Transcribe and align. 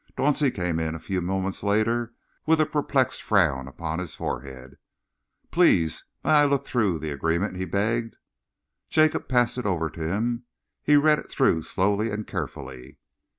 Dauncey 0.17 0.49
came 0.51 0.79
in, 0.79 0.95
a 0.95 0.99
few 0.99 1.21
moments 1.21 1.61
later, 1.61 2.15
with 2.47 2.59
a 2.59 2.65
perplexed 2.65 3.21
frown 3.21 3.67
upon 3.67 3.99
his 3.99 4.15
forehead. 4.15 4.77
"Please 5.51 6.05
may 6.23 6.31
I 6.31 6.45
look 6.45 6.65
through 6.65 6.97
the 6.97 7.11
agreement?" 7.11 7.55
he 7.55 7.65
begged. 7.65 8.15
Jacob 8.89 9.27
passed 9.27 9.59
it 9.59 9.67
over 9.67 9.91
to 9.91 9.99
him. 10.07 10.45
He 10.81 10.95
read 10.95 11.19
it 11.19 11.29
through 11.29 11.61
slowly 11.61 12.09
and 12.09 12.25
carefully. 12.25 12.97